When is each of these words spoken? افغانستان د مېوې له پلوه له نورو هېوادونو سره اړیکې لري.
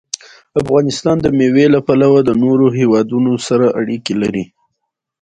افغانستان 0.61 1.15
د 1.21 1.27
مېوې 1.37 1.65
له 1.75 1.79
پلوه 1.87 2.19
له 2.27 2.33
نورو 2.43 2.65
هېوادونو 2.79 3.31
سره 3.47 3.65
اړیکې 3.81 4.13
لري. 4.21 4.45